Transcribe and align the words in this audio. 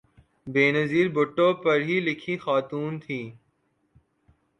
بینظیر 0.47 1.07
بھٹو 1.15 1.47
پڑھی 1.63 1.97
لکھی 2.07 2.35
خاتون 2.43 2.91
تھیں۔ 3.03 3.25